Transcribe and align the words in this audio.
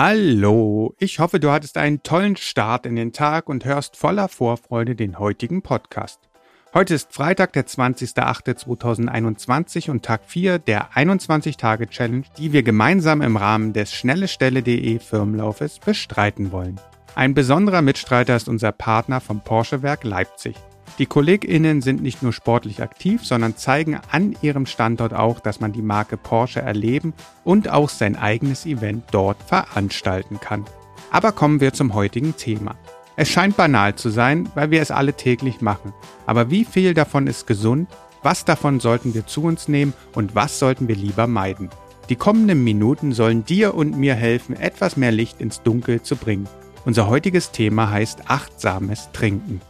Hallo, 0.00 0.94
ich 1.00 1.18
hoffe, 1.18 1.40
du 1.40 1.50
hattest 1.50 1.76
einen 1.76 2.04
tollen 2.04 2.36
Start 2.36 2.86
in 2.86 2.94
den 2.94 3.12
Tag 3.12 3.48
und 3.48 3.64
hörst 3.64 3.96
voller 3.96 4.28
Vorfreude 4.28 4.94
den 4.94 5.18
heutigen 5.18 5.60
Podcast. 5.60 6.20
Heute 6.72 6.94
ist 6.94 7.12
Freitag, 7.12 7.52
der 7.54 7.66
20.08.2021 7.66 9.90
und 9.90 10.04
Tag 10.04 10.20
4 10.24 10.60
der 10.60 10.92
21-Tage-Challenge, 10.92 12.22
die 12.38 12.52
wir 12.52 12.62
gemeinsam 12.62 13.22
im 13.22 13.36
Rahmen 13.36 13.72
des 13.72 13.92
schnellestelle.de 13.92 15.00
Firmenlaufes 15.00 15.80
bestreiten 15.80 16.52
wollen. 16.52 16.78
Ein 17.16 17.34
besonderer 17.34 17.82
Mitstreiter 17.82 18.36
ist 18.36 18.48
unser 18.48 18.70
Partner 18.70 19.20
vom 19.20 19.40
Porsche-Werk 19.40 20.04
Leipzig. 20.04 20.54
Die 20.98 21.06
KollegInnen 21.06 21.80
sind 21.80 22.02
nicht 22.02 22.22
nur 22.22 22.32
sportlich 22.32 22.82
aktiv, 22.82 23.24
sondern 23.24 23.56
zeigen 23.56 24.00
an 24.10 24.36
ihrem 24.42 24.66
Standort 24.66 25.14
auch, 25.14 25.38
dass 25.40 25.60
man 25.60 25.72
die 25.72 25.82
Marke 25.82 26.16
Porsche 26.16 26.60
erleben 26.60 27.14
und 27.44 27.68
auch 27.68 27.88
sein 27.88 28.16
eigenes 28.16 28.66
Event 28.66 29.04
dort 29.12 29.42
veranstalten 29.42 30.40
kann. 30.40 30.64
Aber 31.10 31.32
kommen 31.32 31.60
wir 31.60 31.72
zum 31.72 31.94
heutigen 31.94 32.36
Thema. 32.36 32.76
Es 33.16 33.28
scheint 33.28 33.56
banal 33.56 33.94
zu 33.96 34.10
sein, 34.10 34.48
weil 34.54 34.70
wir 34.70 34.80
es 34.80 34.90
alle 34.90 35.12
täglich 35.12 35.60
machen. 35.60 35.92
Aber 36.26 36.50
wie 36.50 36.64
viel 36.64 36.94
davon 36.94 37.26
ist 37.26 37.46
gesund? 37.46 37.88
Was 38.22 38.44
davon 38.44 38.80
sollten 38.80 39.14
wir 39.14 39.26
zu 39.26 39.42
uns 39.44 39.68
nehmen 39.68 39.92
und 40.14 40.34
was 40.34 40.58
sollten 40.58 40.88
wir 40.88 40.96
lieber 40.96 41.26
meiden? 41.26 41.70
Die 42.08 42.16
kommenden 42.16 42.64
Minuten 42.64 43.12
sollen 43.12 43.44
dir 43.44 43.74
und 43.74 43.96
mir 43.96 44.14
helfen, 44.14 44.56
etwas 44.56 44.96
mehr 44.96 45.12
Licht 45.12 45.40
ins 45.40 45.62
Dunkel 45.62 46.02
zu 46.02 46.16
bringen. 46.16 46.48
Unser 46.84 47.08
heutiges 47.08 47.50
Thema 47.50 47.90
heißt 47.90 48.30
achtsames 48.30 49.10
Trinken. 49.12 49.60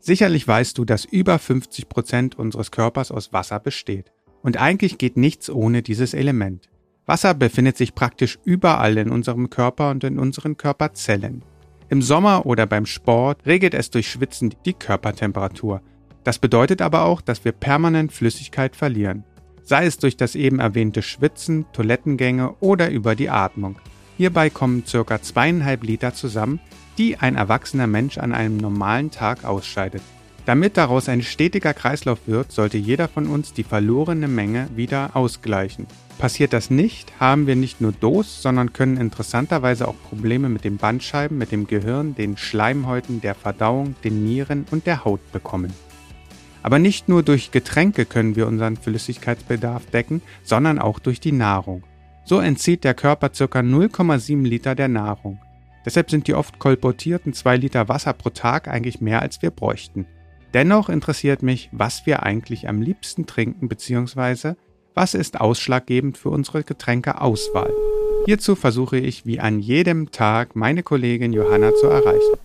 Sicherlich 0.00 0.48
weißt 0.48 0.78
du, 0.78 0.84
dass 0.84 1.04
über 1.04 1.38
50 1.38 1.88
Prozent 1.88 2.38
unseres 2.38 2.70
Körpers 2.70 3.12
aus 3.12 3.32
Wasser 3.32 3.60
besteht. 3.60 4.12
Und 4.42 4.56
eigentlich 4.56 4.96
geht 4.96 5.18
nichts 5.18 5.50
ohne 5.50 5.82
dieses 5.82 6.14
Element. 6.14 6.70
Wasser 7.04 7.34
befindet 7.34 7.76
sich 7.76 7.94
praktisch 7.94 8.38
überall 8.44 8.96
in 8.96 9.10
unserem 9.10 9.50
Körper 9.50 9.90
und 9.90 10.02
in 10.04 10.18
unseren 10.18 10.56
Körperzellen. 10.56 11.42
Im 11.90 12.02
Sommer 12.02 12.46
oder 12.46 12.66
beim 12.66 12.86
Sport 12.86 13.44
regelt 13.46 13.74
es 13.74 13.90
durch 13.90 14.08
Schwitzen 14.08 14.54
die 14.64 14.74
Körpertemperatur. 14.74 15.82
Das 16.24 16.38
bedeutet 16.38 16.80
aber 16.82 17.04
auch, 17.04 17.20
dass 17.20 17.44
wir 17.44 17.52
permanent 17.52 18.12
Flüssigkeit 18.12 18.76
verlieren. 18.76 19.24
Sei 19.62 19.86
es 19.86 19.98
durch 19.98 20.16
das 20.16 20.34
eben 20.34 20.60
erwähnte 20.60 21.02
Schwitzen, 21.02 21.66
Toilettengänge 21.72 22.54
oder 22.60 22.90
über 22.90 23.14
die 23.14 23.28
Atmung. 23.28 23.76
Hierbei 24.16 24.50
kommen 24.50 24.84
ca. 24.84 25.20
zweieinhalb 25.20 25.82
Liter 25.82 26.14
zusammen, 26.14 26.60
die 26.98 27.18
ein 27.18 27.36
erwachsener 27.36 27.86
Mensch 27.86 28.18
an 28.18 28.32
einem 28.32 28.56
normalen 28.56 29.10
Tag 29.10 29.44
ausscheidet. 29.44 30.02
Damit 30.46 30.76
daraus 30.76 31.08
ein 31.08 31.22
stetiger 31.22 31.74
Kreislauf 31.74 32.20
wird, 32.26 32.50
sollte 32.50 32.78
jeder 32.78 33.08
von 33.08 33.26
uns 33.26 33.52
die 33.52 33.62
verlorene 33.62 34.26
Menge 34.26 34.68
wieder 34.74 35.10
ausgleichen. 35.14 35.86
Passiert 36.18 36.52
das 36.52 36.70
nicht, 36.70 37.12
haben 37.20 37.46
wir 37.46 37.56
nicht 37.56 37.80
nur 37.80 37.92
Dos, 37.92 38.42
sondern 38.42 38.72
können 38.72 38.96
interessanterweise 38.96 39.86
auch 39.86 39.94
Probleme 40.08 40.48
mit 40.48 40.64
den 40.64 40.76
Bandscheiben, 40.76 41.38
mit 41.38 41.52
dem 41.52 41.66
Gehirn, 41.66 42.14
den 42.14 42.36
Schleimhäuten, 42.36 43.20
der 43.20 43.34
Verdauung, 43.34 43.94
den 44.02 44.24
Nieren 44.24 44.66
und 44.70 44.86
der 44.86 45.04
Haut 45.04 45.20
bekommen. 45.32 45.72
Aber 46.62 46.78
nicht 46.78 47.08
nur 47.08 47.22
durch 47.22 47.52
Getränke 47.52 48.04
können 48.04 48.36
wir 48.36 48.46
unseren 48.46 48.76
Flüssigkeitsbedarf 48.76 49.86
decken, 49.86 50.20
sondern 50.42 50.78
auch 50.78 50.98
durch 50.98 51.20
die 51.20 51.32
Nahrung. 51.32 51.84
So 52.24 52.38
entzieht 52.38 52.84
der 52.84 52.94
Körper 52.94 53.30
ca. 53.30 53.44
0,7 53.44 54.42
Liter 54.42 54.74
der 54.74 54.88
Nahrung. 54.88 55.38
Deshalb 55.84 56.10
sind 56.10 56.26
die 56.26 56.34
oft 56.34 56.58
kolportierten 56.58 57.32
2 57.32 57.56
Liter 57.56 57.88
Wasser 57.88 58.12
pro 58.12 58.30
Tag 58.30 58.68
eigentlich 58.68 59.00
mehr 59.00 59.22
als 59.22 59.40
wir 59.42 59.50
bräuchten. 59.50 60.06
Dennoch 60.52 60.88
interessiert 60.88 61.42
mich, 61.42 61.68
was 61.72 62.06
wir 62.06 62.22
eigentlich 62.22 62.68
am 62.68 62.82
liebsten 62.82 63.26
trinken 63.26 63.68
bzw. 63.68 64.54
was 64.94 65.14
ist 65.14 65.40
ausschlaggebend 65.40 66.18
für 66.18 66.30
unsere 66.30 66.64
Getränkeauswahl. 66.64 67.72
Hierzu 68.26 68.56
versuche 68.56 68.98
ich 68.98 69.24
wie 69.24 69.40
an 69.40 69.60
jedem 69.60 70.10
Tag 70.10 70.56
meine 70.56 70.82
Kollegin 70.82 71.32
Johanna 71.32 71.74
zu 71.74 71.86
erreichen. 71.86 72.36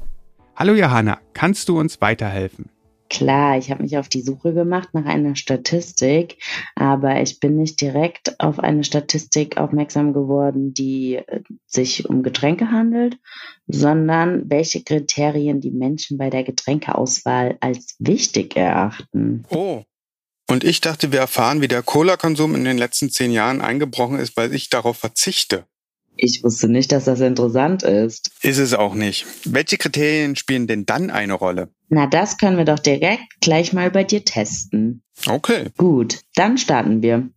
Hallo 0.56 0.74
Johanna, 0.74 1.20
kannst 1.34 1.68
du 1.68 1.80
uns 1.80 2.00
weiterhelfen? 2.00 2.70
Klar, 3.16 3.58
ich 3.58 3.72
habe 3.72 3.82
mich 3.82 3.98
auf 3.98 4.10
die 4.10 4.22
Suche 4.22 4.54
gemacht 4.54 4.90
nach 4.92 5.06
einer 5.06 5.38
Statistik, 5.38 6.38
aber 6.76 7.22
ich 7.22 7.40
bin 7.40 7.56
nicht 7.56 7.80
direkt 7.80 8.42
auf 8.42 8.60
eine 8.60 8.84
Statistik 8.84 9.56
aufmerksam 9.56 10.12
geworden, 10.12 10.74
die 10.74 11.16
äh, 11.16 11.40
sich 11.66 12.10
um 12.10 12.24
Getränke 12.24 12.72
handelt, 12.72 13.18
sondern 13.68 14.50
welche 14.50 14.84
Kriterien 14.84 15.62
die 15.62 15.72
Menschen 15.72 16.18
bei 16.18 16.30
der 16.30 16.44
Getränkeauswahl 16.44 17.56
als 17.62 17.96
wichtig 18.00 18.58
erachten. 18.58 19.46
Oh. 19.48 19.84
Und 20.50 20.66
ich 20.66 20.82
dachte, 20.82 21.14
wir 21.14 21.20
erfahren, 21.20 21.62
wie 21.62 21.70
der 21.70 21.84
Cola-Konsum 21.84 22.54
in 22.54 22.66
den 22.66 22.78
letzten 22.78 23.10
zehn 23.10 23.32
Jahren 23.32 23.62
eingebrochen 23.62 24.20
ist, 24.20 24.36
weil 24.36 24.54
ich 24.54 24.70
darauf 24.70 24.98
verzichte. 24.98 25.66
Ich 26.18 26.44
wusste 26.44 26.68
nicht, 26.68 26.92
dass 26.92 27.06
das 27.06 27.20
interessant 27.20 27.84
ist. 27.84 28.32
Ist 28.42 28.58
es 28.58 28.74
auch 28.74 28.94
nicht. 28.94 29.26
Welche 29.46 29.78
Kriterien 29.78 30.36
spielen 30.36 30.68
denn 30.68 30.86
dann 30.86 31.10
eine 31.10 31.34
Rolle? 31.34 31.70
Na, 31.90 32.08
das 32.08 32.38
können 32.38 32.58
wir 32.58 32.66
doch 32.66 32.80
direkt 32.80 33.42
gleich 33.42 33.74
mal 33.74 33.92
bei 33.92 34.04
dir 34.04 34.24
testen. 34.24 35.04
Okay. 35.28 35.70
Gut, 35.78 36.22
dann 36.36 36.58
starten 36.58 37.02
wir. 37.02 37.30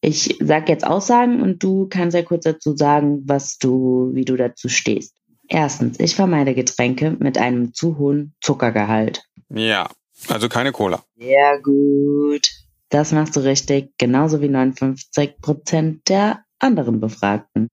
Ich 0.00 0.38
sag 0.40 0.68
jetzt 0.68 0.86
Aussagen 0.86 1.42
und 1.42 1.62
du 1.62 1.88
kannst 1.88 2.14
ja 2.14 2.22
kurz 2.22 2.44
dazu 2.44 2.76
sagen, 2.76 3.22
was 3.24 3.58
du, 3.58 4.10
wie 4.12 4.24
du 4.24 4.36
dazu 4.36 4.68
stehst. 4.68 5.14
Erstens, 5.48 5.98
ich 6.00 6.14
vermeide 6.14 6.54
Getränke 6.54 7.16
mit 7.18 7.38
einem 7.38 7.72
zu 7.72 7.98
hohen 7.98 8.34
Zuckergehalt. 8.40 9.22
Ja, 9.48 9.88
also 10.28 10.48
keine 10.48 10.72
Cola. 10.72 11.04
Sehr 11.16 11.60
gut. 11.62 12.50
Das 12.88 13.12
machst 13.12 13.36
du 13.36 13.40
richtig, 13.40 13.92
genauso 13.98 14.40
wie 14.40 14.48
59 14.48 15.40
Prozent 15.40 16.08
der 16.08 16.44
anderen 16.58 17.00
Befragten. 17.00 17.68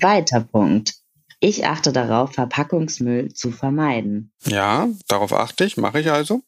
Zweiter 0.00 0.40
Punkt. 0.40 0.94
Ich 1.40 1.66
achte 1.66 1.92
darauf, 1.92 2.32
Verpackungsmüll 2.32 3.34
zu 3.34 3.50
vermeiden. 3.50 4.32
Ja, 4.46 4.88
darauf 5.08 5.32
achte 5.32 5.64
ich, 5.64 5.76
mache 5.76 6.00
ich 6.00 6.10
also. 6.10 6.42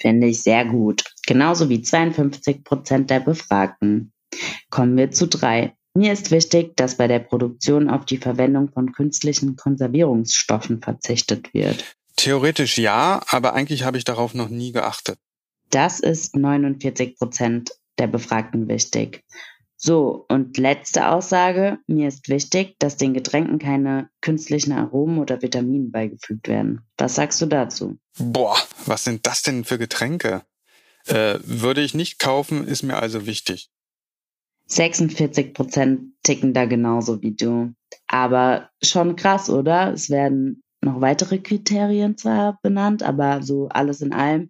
Finde 0.00 0.26
ich 0.26 0.42
sehr 0.42 0.64
gut. 0.64 1.04
Genauso 1.26 1.68
wie 1.68 1.80
52 1.80 2.64
Prozent 2.64 3.08
der 3.10 3.20
Befragten. 3.20 4.12
Kommen 4.70 4.96
wir 4.96 5.10
zu 5.10 5.26
drei. 5.26 5.74
Mir 5.94 6.12
ist 6.12 6.30
wichtig, 6.30 6.76
dass 6.76 6.96
bei 6.96 7.06
der 7.06 7.18
Produktion 7.18 7.90
auf 7.90 8.04
die 8.06 8.18
Verwendung 8.18 8.70
von 8.72 8.92
künstlichen 8.92 9.56
Konservierungsstoffen 9.56 10.82
verzichtet 10.82 11.52
wird. 11.52 11.84
Theoretisch 12.16 12.78
ja, 12.78 13.22
aber 13.28 13.54
eigentlich 13.54 13.84
habe 13.84 13.98
ich 13.98 14.04
darauf 14.04 14.34
noch 14.34 14.48
nie 14.48 14.72
geachtet. 14.72 15.18
Das 15.70 16.00
ist 16.00 16.36
49 16.36 17.16
Prozent 17.16 17.72
der 17.98 18.06
Befragten 18.06 18.68
wichtig. 18.68 19.22
So, 19.84 20.26
und 20.28 20.58
letzte 20.58 21.08
Aussage. 21.08 21.78
Mir 21.88 22.06
ist 22.06 22.28
wichtig, 22.28 22.76
dass 22.78 22.96
den 22.96 23.14
Getränken 23.14 23.58
keine 23.58 24.08
künstlichen 24.20 24.70
Aromen 24.70 25.18
oder 25.18 25.42
Vitaminen 25.42 25.90
beigefügt 25.90 26.46
werden. 26.46 26.82
Was 26.96 27.16
sagst 27.16 27.42
du 27.42 27.46
dazu? 27.46 27.98
Boah, 28.16 28.56
was 28.86 29.02
sind 29.02 29.26
das 29.26 29.42
denn 29.42 29.64
für 29.64 29.78
Getränke? 29.78 30.42
Äh, 31.06 31.40
würde 31.42 31.80
ich 31.80 31.94
nicht 31.94 32.20
kaufen, 32.20 32.68
ist 32.68 32.84
mir 32.84 32.96
also 32.96 33.26
wichtig. 33.26 33.70
46 34.66 35.52
Prozent 35.52 36.12
ticken 36.22 36.54
da 36.54 36.66
genauso 36.66 37.20
wie 37.20 37.34
du. 37.34 37.74
Aber 38.06 38.70
schon 38.84 39.16
krass, 39.16 39.50
oder? 39.50 39.92
Es 39.92 40.10
werden 40.10 40.62
noch 40.80 41.00
weitere 41.00 41.38
Kriterien 41.38 42.16
zwar 42.16 42.60
benannt, 42.62 43.02
aber 43.02 43.42
so 43.42 43.68
alles 43.68 44.00
in 44.00 44.12
allem 44.12 44.48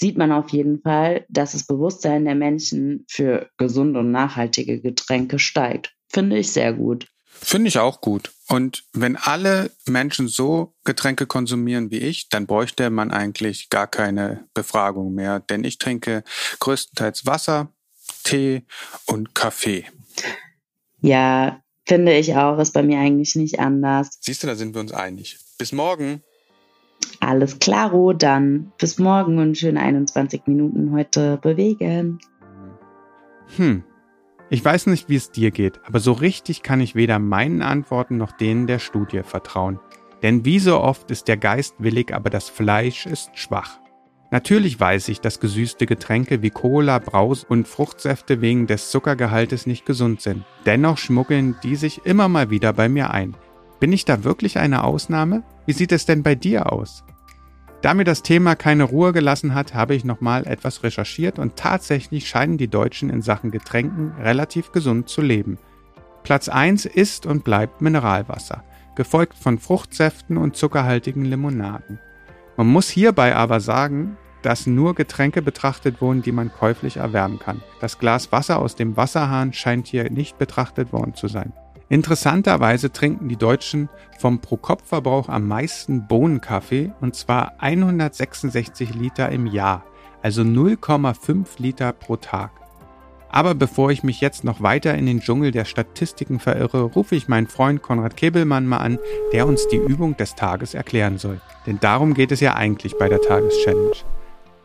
sieht 0.00 0.16
man 0.16 0.32
auf 0.32 0.48
jeden 0.50 0.80
Fall, 0.80 1.26
dass 1.28 1.52
das 1.52 1.66
Bewusstsein 1.66 2.24
der 2.24 2.34
Menschen 2.34 3.04
für 3.08 3.50
gesunde 3.58 4.00
und 4.00 4.10
nachhaltige 4.10 4.80
Getränke 4.80 5.38
steigt. 5.38 5.94
Finde 6.08 6.38
ich 6.38 6.52
sehr 6.52 6.72
gut. 6.72 7.06
Finde 7.26 7.68
ich 7.68 7.78
auch 7.78 8.00
gut. 8.00 8.32
Und 8.48 8.84
wenn 8.92 9.16
alle 9.16 9.70
Menschen 9.86 10.28
so 10.28 10.74
Getränke 10.84 11.26
konsumieren 11.26 11.90
wie 11.90 11.98
ich, 11.98 12.28
dann 12.28 12.46
bräuchte 12.46 12.90
man 12.90 13.10
eigentlich 13.10 13.68
gar 13.70 13.86
keine 13.86 14.48
Befragung 14.54 15.14
mehr, 15.14 15.40
denn 15.40 15.64
ich 15.64 15.78
trinke 15.78 16.24
größtenteils 16.58 17.26
Wasser, 17.26 17.72
Tee 18.24 18.64
und 19.06 19.34
Kaffee. 19.34 19.84
Ja, 21.00 21.62
finde 21.86 22.16
ich 22.16 22.34
auch, 22.36 22.58
ist 22.58 22.72
bei 22.72 22.82
mir 22.82 22.98
eigentlich 22.98 23.36
nicht 23.36 23.60
anders. 23.60 24.10
Siehst 24.20 24.42
du, 24.42 24.46
da 24.46 24.54
sind 24.54 24.74
wir 24.74 24.80
uns 24.80 24.92
einig. 24.92 25.38
Bis 25.58 25.72
morgen. 25.72 26.22
Alles 27.20 27.58
klaro, 27.58 28.14
dann 28.14 28.72
bis 28.78 28.98
morgen 28.98 29.38
und 29.38 29.56
schöne 29.56 29.80
21 29.80 30.42
Minuten 30.46 30.92
heute 30.92 31.38
bewegen. 31.40 32.18
Hm. 33.56 33.84
Ich 34.48 34.64
weiß 34.64 34.86
nicht, 34.86 35.08
wie 35.08 35.16
es 35.16 35.30
dir 35.30 35.52
geht, 35.52 35.80
aber 35.86 36.00
so 36.00 36.12
richtig 36.12 36.62
kann 36.62 36.80
ich 36.80 36.96
weder 36.96 37.18
meinen 37.18 37.62
Antworten 37.62 38.16
noch 38.16 38.32
denen 38.32 38.66
der 38.66 38.80
Studie 38.80 39.22
vertrauen. 39.22 39.78
Denn 40.22 40.44
wie 40.44 40.58
so 40.58 40.80
oft 40.80 41.10
ist 41.10 41.28
der 41.28 41.36
Geist 41.36 41.76
willig, 41.78 42.12
aber 42.12 42.30
das 42.30 42.48
Fleisch 42.48 43.06
ist 43.06 43.30
schwach. 43.34 43.78
Natürlich 44.32 44.78
weiß 44.78 45.08
ich, 45.08 45.20
dass 45.20 45.40
gesüßte 45.40 45.86
Getränke 45.86 46.40
wie 46.40 46.50
Cola, 46.50 46.98
Braus 46.98 47.44
und 47.44 47.66
Fruchtsäfte 47.66 48.40
wegen 48.40 48.66
des 48.66 48.90
Zuckergehaltes 48.90 49.66
nicht 49.66 49.86
gesund 49.86 50.20
sind. 50.20 50.44
Dennoch 50.66 50.98
schmuggeln 50.98 51.56
die 51.62 51.76
sich 51.76 52.04
immer 52.04 52.28
mal 52.28 52.50
wieder 52.50 52.72
bei 52.72 52.88
mir 52.88 53.10
ein. 53.10 53.36
Bin 53.80 53.94
ich 53.94 54.04
da 54.04 54.24
wirklich 54.24 54.58
eine 54.58 54.84
Ausnahme? 54.84 55.42
Wie 55.64 55.72
sieht 55.72 55.90
es 55.92 56.04
denn 56.04 56.22
bei 56.22 56.34
dir 56.34 56.70
aus? 56.70 57.02
Da 57.80 57.94
mir 57.94 58.04
das 58.04 58.22
Thema 58.22 58.54
keine 58.54 58.84
Ruhe 58.84 59.14
gelassen 59.14 59.54
hat, 59.54 59.72
habe 59.72 59.94
ich 59.94 60.04
nochmal 60.04 60.46
etwas 60.46 60.82
recherchiert 60.82 61.38
und 61.38 61.56
tatsächlich 61.56 62.28
scheinen 62.28 62.58
die 62.58 62.68
Deutschen 62.68 63.08
in 63.08 63.22
Sachen 63.22 63.50
Getränken 63.50 64.12
relativ 64.20 64.72
gesund 64.72 65.08
zu 65.08 65.22
leben. 65.22 65.56
Platz 66.22 66.50
1 66.50 66.84
ist 66.84 67.24
und 67.24 67.42
bleibt 67.42 67.80
Mineralwasser, 67.80 68.62
gefolgt 68.96 69.38
von 69.38 69.58
Fruchtsäften 69.58 70.36
und 70.36 70.56
zuckerhaltigen 70.56 71.24
Limonaden. 71.24 71.98
Man 72.58 72.66
muss 72.66 72.90
hierbei 72.90 73.34
aber 73.34 73.60
sagen, 73.60 74.18
dass 74.42 74.66
nur 74.66 74.94
Getränke 74.94 75.40
betrachtet 75.40 76.02
wurden, 76.02 76.20
die 76.20 76.32
man 76.32 76.52
käuflich 76.52 76.98
erwerben 76.98 77.38
kann. 77.38 77.62
Das 77.80 77.98
Glas 77.98 78.30
Wasser 78.30 78.58
aus 78.58 78.76
dem 78.76 78.98
Wasserhahn 78.98 79.54
scheint 79.54 79.86
hier 79.86 80.10
nicht 80.10 80.36
betrachtet 80.36 80.92
worden 80.92 81.14
zu 81.14 81.28
sein. 81.28 81.54
Interessanterweise 81.90 82.92
trinken 82.92 83.28
die 83.28 83.36
Deutschen 83.36 83.88
vom 84.16 84.40
Pro-Kopf-Verbrauch 84.40 85.28
am 85.28 85.48
meisten 85.48 86.06
Bohnenkaffee 86.06 86.92
und 87.00 87.16
zwar 87.16 87.54
166 87.58 88.94
Liter 88.94 89.28
im 89.30 89.48
Jahr, 89.48 89.84
also 90.22 90.42
0,5 90.42 91.46
Liter 91.58 91.92
pro 91.92 92.14
Tag. 92.14 92.52
Aber 93.28 93.56
bevor 93.56 93.90
ich 93.90 94.04
mich 94.04 94.20
jetzt 94.20 94.44
noch 94.44 94.62
weiter 94.62 94.94
in 94.94 95.06
den 95.06 95.18
Dschungel 95.18 95.50
der 95.50 95.64
Statistiken 95.64 96.38
verirre, 96.38 96.82
rufe 96.82 97.16
ich 97.16 97.26
meinen 97.26 97.48
Freund 97.48 97.82
Konrad 97.82 98.16
Kebelmann 98.16 98.66
mal 98.66 98.78
an, 98.78 99.00
der 99.32 99.48
uns 99.48 99.66
die 99.66 99.76
Übung 99.76 100.16
des 100.16 100.36
Tages 100.36 100.74
erklären 100.74 101.18
soll. 101.18 101.40
Denn 101.66 101.80
darum 101.80 102.14
geht 102.14 102.30
es 102.30 102.38
ja 102.38 102.54
eigentlich 102.54 102.98
bei 102.98 103.08
der 103.08 103.20
Tageschallenge. 103.20 103.96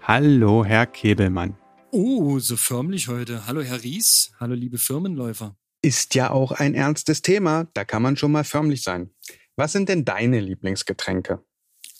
Hallo, 0.03 0.63
Herr 0.63 0.85
Kebelmann. 0.85 1.57
Oh, 1.89 2.37
so 2.37 2.55
förmlich 2.55 3.07
heute. 3.07 3.47
Hallo, 3.47 3.61
Herr 3.61 3.81
Ries. 3.81 4.31
Hallo, 4.39 4.53
liebe 4.53 4.77
Firmenläufer. 4.77 5.55
Ist 5.85 6.15
ja 6.15 6.31
auch 6.31 6.51
ein 6.51 6.73
ernstes 6.73 7.21
Thema. 7.21 7.67
Da 7.75 7.85
kann 7.85 8.01
man 8.01 8.17
schon 8.17 8.31
mal 8.31 8.43
förmlich 8.43 8.81
sein. 8.81 9.11
Was 9.55 9.71
sind 9.71 9.87
denn 9.87 10.03
deine 10.03 10.39
Lieblingsgetränke? 10.39 11.45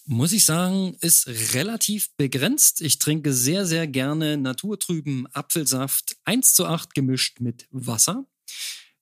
Muss 0.08 0.34
ich 0.34 0.44
sagen, 0.44 0.98
ist 1.02 1.28
relativ 1.54 2.10
begrenzt. 2.18 2.82
Ich 2.82 2.98
trinke 2.98 3.32
sehr, 3.32 3.68
sehr 3.68 3.86
gerne 3.86 4.38
naturtrüben 4.38 5.28
Apfelsaft 5.34 6.18
1 6.24 6.56
zu 6.56 6.66
8 6.66 6.96
gemischt 6.96 7.42
mit 7.42 7.68
Wasser. 7.70 8.26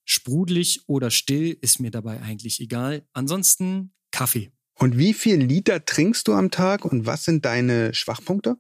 Sprudelig 0.04 0.82
oder 0.88 1.12
still 1.12 1.58
ist 1.62 1.80
mir 1.80 1.90
dabei 1.90 2.22
eigentlich 2.22 2.60
egal. 2.60 3.08
Ansonsten 3.14 3.94
Kaffee. 4.12 4.52
Und 4.74 4.98
wie 4.98 5.14
viel 5.14 5.38
Liter 5.38 5.86
trinkst 5.86 6.28
du 6.28 6.34
am 6.34 6.52
Tag 6.52 6.84
und 6.84 7.06
was 7.06 7.24
sind 7.24 7.46
deine 7.46 7.94
Schwachpunkte? 7.94 8.58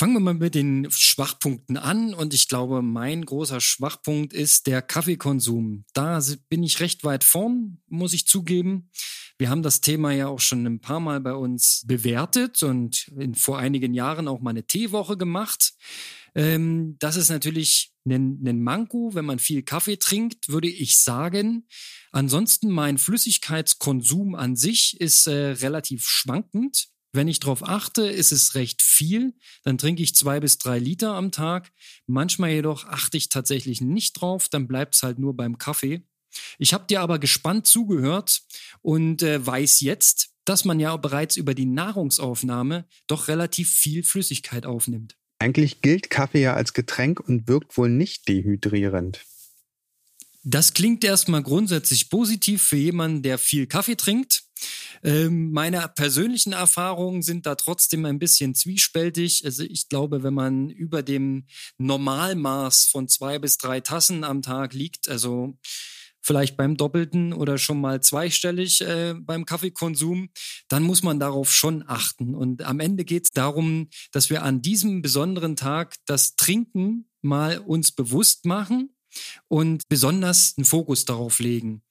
Fangen 0.00 0.14
wir 0.14 0.20
mal 0.20 0.32
mit 0.32 0.54
den 0.54 0.90
Schwachpunkten 0.90 1.76
an. 1.76 2.14
Und 2.14 2.32
ich 2.32 2.48
glaube, 2.48 2.80
mein 2.80 3.22
großer 3.22 3.60
Schwachpunkt 3.60 4.32
ist 4.32 4.66
der 4.66 4.80
Kaffeekonsum. 4.80 5.84
Da 5.92 6.18
bin 6.48 6.62
ich 6.62 6.80
recht 6.80 7.04
weit 7.04 7.22
vorn, 7.22 7.82
muss 7.86 8.14
ich 8.14 8.26
zugeben. 8.26 8.88
Wir 9.36 9.50
haben 9.50 9.62
das 9.62 9.82
Thema 9.82 10.10
ja 10.12 10.28
auch 10.28 10.40
schon 10.40 10.64
ein 10.64 10.80
paar 10.80 11.00
Mal 11.00 11.20
bei 11.20 11.34
uns 11.34 11.84
bewertet 11.86 12.62
und 12.62 13.08
in, 13.08 13.34
vor 13.34 13.58
einigen 13.58 13.92
Jahren 13.92 14.26
auch 14.26 14.40
mal 14.40 14.52
eine 14.52 14.66
Teewoche 14.66 15.18
gemacht. 15.18 15.74
Ähm, 16.34 16.96
das 16.98 17.16
ist 17.16 17.28
natürlich 17.28 17.92
ein, 18.06 18.42
ein 18.42 18.62
Manko, 18.62 19.10
wenn 19.12 19.26
man 19.26 19.38
viel 19.38 19.62
Kaffee 19.62 19.98
trinkt, 19.98 20.48
würde 20.48 20.70
ich 20.70 20.96
sagen. 20.96 21.66
Ansonsten 22.10 22.70
mein 22.70 22.96
Flüssigkeitskonsum 22.96 24.34
an 24.34 24.56
sich 24.56 24.98
ist 24.98 25.26
äh, 25.26 25.48
relativ 25.50 26.08
schwankend. 26.08 26.88
Wenn 27.12 27.28
ich 27.28 27.40
darauf 27.40 27.66
achte, 27.66 28.02
ist 28.02 28.30
es 28.30 28.54
recht 28.54 28.82
viel. 28.82 29.34
Dann 29.64 29.78
trinke 29.78 30.02
ich 30.02 30.14
zwei 30.14 30.38
bis 30.38 30.58
drei 30.58 30.78
Liter 30.78 31.14
am 31.14 31.32
Tag. 31.32 31.72
Manchmal 32.06 32.50
jedoch 32.50 32.84
achte 32.86 33.16
ich 33.16 33.28
tatsächlich 33.28 33.80
nicht 33.80 34.20
drauf. 34.20 34.48
Dann 34.48 34.68
bleibt 34.68 34.94
es 34.94 35.02
halt 35.02 35.18
nur 35.18 35.36
beim 35.36 35.58
Kaffee. 35.58 36.02
Ich 36.58 36.72
habe 36.72 36.86
dir 36.88 37.00
aber 37.00 37.18
gespannt 37.18 37.66
zugehört 37.66 38.42
und 38.82 39.22
äh, 39.22 39.44
weiß 39.44 39.80
jetzt, 39.80 40.30
dass 40.44 40.64
man 40.64 40.78
ja 40.78 40.96
bereits 40.96 41.36
über 41.36 41.54
die 41.54 41.66
Nahrungsaufnahme 41.66 42.86
doch 43.08 43.28
relativ 43.28 43.70
viel 43.70 44.04
Flüssigkeit 44.04 44.64
aufnimmt. 44.64 45.16
Eigentlich 45.40 45.80
gilt 45.80 46.10
Kaffee 46.10 46.42
ja 46.42 46.54
als 46.54 46.74
Getränk 46.74 47.20
und 47.20 47.48
wirkt 47.48 47.76
wohl 47.76 47.88
nicht 47.88 48.28
dehydrierend. 48.28 49.24
Das 50.42 50.72
klingt 50.72 51.04
erstmal 51.04 51.42
grundsätzlich 51.42 52.08
positiv 52.08 52.62
für 52.62 52.76
jemanden, 52.76 53.22
der 53.22 53.38
viel 53.38 53.66
Kaffee 53.66 53.96
trinkt. 53.96 54.44
Ähm, 55.02 55.50
meine 55.52 55.86
persönlichen 55.94 56.52
Erfahrungen 56.52 57.22
sind 57.22 57.46
da 57.46 57.54
trotzdem 57.54 58.04
ein 58.04 58.18
bisschen 58.18 58.54
zwiespältig. 58.54 59.44
Also 59.44 59.62
ich 59.62 59.88
glaube, 59.88 60.22
wenn 60.22 60.34
man 60.34 60.70
über 60.70 61.02
dem 61.02 61.46
Normalmaß 61.78 62.86
von 62.86 63.08
zwei 63.08 63.38
bis 63.38 63.56
drei 63.58 63.80
Tassen 63.80 64.24
am 64.24 64.42
Tag 64.42 64.74
liegt, 64.74 65.08
also 65.08 65.58
vielleicht 66.22 66.56
beim 66.56 66.76
Doppelten 66.76 67.32
oder 67.32 67.58
schon 67.58 67.80
mal 67.80 68.02
zweistellig 68.02 68.80
äh, 68.82 69.14
beim 69.18 69.46
Kaffeekonsum, 69.46 70.30
dann 70.68 70.82
muss 70.82 71.02
man 71.02 71.18
darauf 71.18 71.52
schon 71.52 71.84
achten. 71.86 72.34
Und 72.34 72.62
am 72.62 72.80
Ende 72.80 73.04
geht 73.04 73.24
es 73.24 73.30
darum, 73.30 73.88
dass 74.12 74.30
wir 74.30 74.42
an 74.42 74.62
diesem 74.62 75.02
besonderen 75.02 75.56
Tag 75.56 75.96
das 76.06 76.36
Trinken 76.36 77.08
mal 77.22 77.58
uns 77.58 77.92
bewusst 77.92 78.44
machen 78.44 78.90
und 79.48 79.82
besonders 79.88 80.54
einen 80.56 80.64
Fokus 80.64 81.04
darauf 81.04 81.40
legen. 81.40 81.82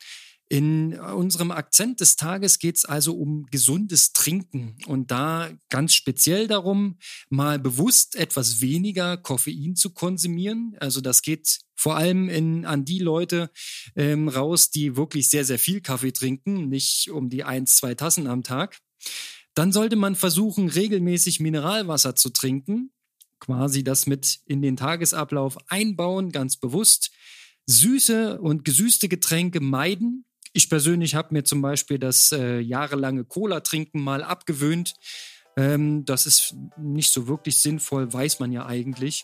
In 0.52 1.00
unserem 1.00 1.52
Akzent 1.52 2.00
des 2.00 2.16
Tages 2.16 2.58
geht 2.58 2.78
es 2.78 2.86
also 2.86 3.16
um 3.16 3.46
gesundes 3.52 4.14
Trinken 4.14 4.78
und 4.88 5.12
da 5.12 5.52
ganz 5.70 5.94
speziell 5.94 6.48
darum, 6.48 6.98
mal 7.30 7.60
bewusst 7.60 8.16
etwas 8.16 8.60
weniger 8.60 9.16
Koffein 9.18 9.76
zu 9.76 9.92
konsumieren. 9.92 10.76
Also 10.80 11.02
das 11.02 11.22
geht 11.22 11.60
vor 11.76 11.98
allem 11.98 12.30
in, 12.30 12.66
an 12.66 12.84
die 12.84 12.98
Leute 12.98 13.52
ähm, 13.96 14.28
raus, 14.28 14.72
die 14.72 14.96
wirklich 14.98 15.30
sehr, 15.30 15.46
sehr 15.46 15.60
viel 15.60 15.82
Kaffee 15.82 16.12
trinken, 16.12 16.68
nicht 16.68 17.12
um 17.12 17.30
die 17.30 17.44
ein, 17.44 17.68
zwei 17.68 17.94
Tassen 17.94 18.26
am 18.26 18.42
Tag. 18.42 18.80
Dann 19.54 19.72
sollte 19.72 19.98
man 19.98 20.16
versuchen, 20.16 20.68
regelmäßig 20.68 21.40
Mineralwasser 21.40 22.16
zu 22.16 22.30
trinken, 22.32 22.92
quasi 23.40 23.84
das 23.84 24.08
mit 24.08 24.40
in 24.46 24.64
den 24.64 24.78
Tagesablauf 24.78 25.58
einbauen, 25.70 26.32
ganz 26.32 26.58
bewusst. 26.58 27.12
Süße 27.68 28.42
und 28.42 28.66
gesüßte 28.66 29.10
Getränke 29.10 29.60
meiden, 29.60 30.26
ich 30.54 30.70
persönlich 30.70 31.16
habe 31.16 31.34
mir 31.34 31.44
zum 31.44 31.62
Beispiel 31.62 32.00
das 32.00 32.32
äh, 32.32 32.60
jahrelange 32.60 33.24
Cola-Trinken 33.24 34.02
mal 34.02 34.24
abgewöhnt. 34.24 34.96
Ähm, 35.58 36.06
das 36.06 36.26
ist 36.26 36.56
nicht 36.78 37.12
so 37.12 37.28
wirklich 37.28 37.58
sinnvoll, 37.62 38.12
weiß 38.12 38.40
man 38.40 38.52
ja 38.52 38.66
eigentlich. 38.66 39.24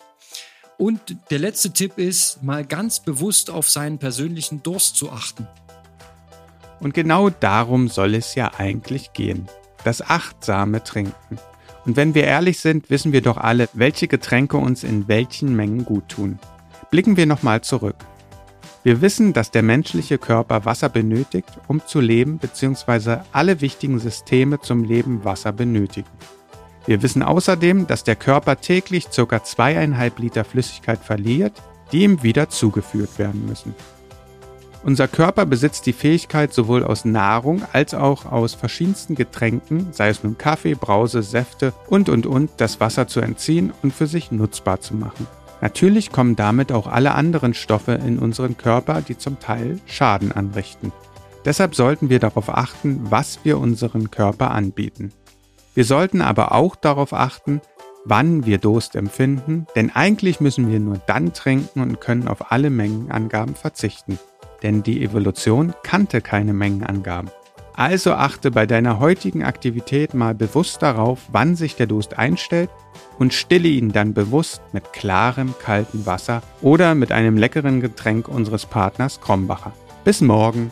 Und 0.77 1.17
der 1.29 1.39
letzte 1.39 1.71
Tipp 1.71 1.97
ist, 1.97 2.43
mal 2.43 2.65
ganz 2.65 2.99
bewusst 2.99 3.49
auf 3.49 3.69
seinen 3.69 3.97
persönlichen 3.97 4.61
Durst 4.61 4.97
zu 4.97 5.09
achten. 5.09 5.47
Und 6.79 6.93
genau 6.93 7.29
darum 7.29 7.87
soll 7.87 8.15
es 8.15 8.35
ja 8.35 8.53
eigentlich 8.57 9.13
gehen. 9.13 9.47
Das 9.83 10.01
achtsame 10.01 10.83
Trinken. 10.83 11.39
Und 11.85 11.95
wenn 11.95 12.15
wir 12.15 12.23
ehrlich 12.23 12.59
sind, 12.59 12.89
wissen 12.89 13.13
wir 13.13 13.21
doch 13.21 13.37
alle, 13.37 13.69
welche 13.73 14.07
Getränke 14.07 14.57
uns 14.57 14.83
in 14.83 15.07
welchen 15.07 15.55
Mengen 15.55 15.85
gut 15.85 16.09
tun. 16.09 16.39
Blicken 16.91 17.15
wir 17.15 17.25
nochmal 17.25 17.61
zurück. 17.61 17.95
Wir 18.85 19.01
wissen, 19.01 19.33
dass 19.33 19.49
der 19.49 19.63
menschliche 19.63 20.19
Körper 20.19 20.63
Wasser 20.65 20.89
benötigt, 20.89 21.49
um 21.67 21.81
zu 21.87 21.99
leben 21.99 22.37
bzw. 22.37 23.17
alle 23.31 23.59
wichtigen 23.59 23.97
Systeme 23.97 24.61
zum 24.61 24.83
Leben 24.83 25.25
Wasser 25.25 25.51
benötigen. 25.51 26.07
Wir 26.85 27.01
wissen 27.01 27.23
außerdem, 27.23 27.87
dass 27.87 28.03
der 28.03 28.15
Körper 28.15 28.61
täglich 28.61 29.07
ca. 29.09 29.43
zweieinhalb 29.43 30.19
Liter 30.19 30.43
Flüssigkeit 30.43 30.99
verliert, 30.99 31.53
die 31.91 32.03
ihm 32.03 32.21
wieder 32.21 32.49
zugeführt 32.49 33.17
werden 33.17 33.47
müssen. 33.47 33.73
Unser 34.83 35.07
Körper 35.07 35.47
besitzt 35.47 35.87
die 35.87 35.93
Fähigkeit, 35.93 36.53
sowohl 36.53 36.83
aus 36.83 37.05
Nahrung 37.05 37.63
als 37.73 37.95
auch 37.95 38.31
aus 38.31 38.53
verschiedensten 38.53 39.15
Getränken, 39.15 39.93
sei 39.93 40.09
es 40.09 40.23
nun 40.23 40.37
Kaffee, 40.37 40.75
Brause, 40.75 41.23
Säfte 41.23 41.73
und 41.87 42.07
und 42.07 42.27
und, 42.27 42.51
das 42.57 42.79
Wasser 42.79 43.07
zu 43.07 43.19
entziehen 43.19 43.73
und 43.81 43.95
für 43.95 44.05
sich 44.05 44.31
nutzbar 44.31 44.79
zu 44.79 44.93
machen. 44.93 45.25
Natürlich 45.61 46.11
kommen 46.11 46.35
damit 46.35 46.71
auch 46.71 46.87
alle 46.87 47.13
anderen 47.13 47.53
Stoffe 47.53 47.93
in 47.93 48.19
unseren 48.19 48.57
Körper, 48.57 49.01
die 49.01 49.17
zum 49.17 49.39
Teil 49.39 49.79
Schaden 49.85 50.31
anrichten. 50.31 50.91
Deshalb 51.45 51.75
sollten 51.75 52.09
wir 52.09 52.19
darauf 52.19 52.49
achten, 52.49 53.01
was 53.09 53.39
wir 53.43 53.59
unseren 53.59 54.11
Körper 54.11 54.51
anbieten. 54.51 55.11
Wir 55.75 55.85
sollten 55.85 56.21
aber 56.21 56.53
auch 56.53 56.75
darauf 56.75 57.13
achten, 57.13 57.61
wann 58.05 58.45
wir 58.45 58.57
Durst 58.57 58.95
empfinden, 58.95 59.67
denn 59.75 59.93
eigentlich 59.93 60.39
müssen 60.39 60.71
wir 60.71 60.79
nur 60.79 60.99
dann 61.05 61.33
trinken 61.33 61.81
und 61.81 62.01
können 62.01 62.27
auf 62.27 62.51
alle 62.51 62.69
Mengenangaben 62.69 63.55
verzichten. 63.55 64.19
Denn 64.63 64.83
die 64.83 65.03
Evolution 65.03 65.73
kannte 65.83 66.21
keine 66.21 66.53
Mengenangaben. 66.53 67.29
Also 67.75 68.13
achte 68.13 68.51
bei 68.51 68.65
deiner 68.65 68.99
heutigen 68.99 69.43
Aktivität 69.43 70.13
mal 70.13 70.33
bewusst 70.33 70.81
darauf, 70.81 71.19
wann 71.31 71.55
sich 71.55 71.75
der 71.75 71.87
Durst 71.87 72.17
einstellt 72.17 72.69
und 73.19 73.33
stille 73.33 73.67
ihn 73.67 73.91
dann 73.91 74.13
bewusst 74.13 74.61
mit 74.71 74.93
klarem, 74.93 75.53
kaltem 75.61 76.05
Wasser 76.05 76.41
oder 76.61 76.95
mit 76.95 77.11
einem 77.11 77.37
leckeren 77.37 77.81
Getränk 77.81 78.29
unseres 78.29 78.65
Partners 78.65 79.19
Krombacher. 79.19 79.73
Bis 80.05 80.21
morgen! 80.21 80.71